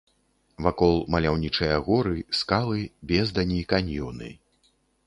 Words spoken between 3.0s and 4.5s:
бездані, каньёны.